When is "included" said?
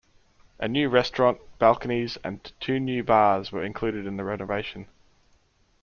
3.63-4.07